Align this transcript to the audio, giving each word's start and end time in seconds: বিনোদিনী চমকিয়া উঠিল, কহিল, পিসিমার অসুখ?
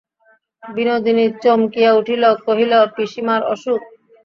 বিনোদিনী 0.63 1.25
চমকিয়া 1.43 1.91
উঠিল, 1.99 2.23
কহিল, 2.45 2.73
পিসিমার 2.95 3.41
অসুখ? 3.53 3.81